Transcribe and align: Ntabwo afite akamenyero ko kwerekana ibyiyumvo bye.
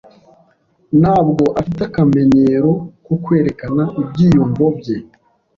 Ntabwo 1.01 1.43
afite 1.59 1.81
akamenyero 1.89 2.69
ko 3.05 3.13
kwerekana 3.23 3.83
ibyiyumvo 4.01 4.65
bye. 4.77 4.97